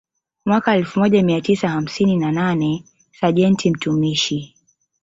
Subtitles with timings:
[0.45, 4.55] Mwaka elfu moja mia tisa hamsini na nane Sajenti mtumishi